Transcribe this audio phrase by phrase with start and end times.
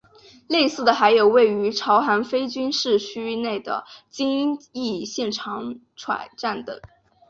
[0.47, 6.75] 类似的还有位于朝韩非军事区内的京义线长湍站等。